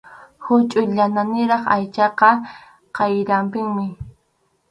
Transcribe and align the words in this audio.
Huchʼuy 0.45 0.87
yananiraq 0.99 1.63
aychaqa 1.75 2.29
k’ayrapinmi. 2.95 3.85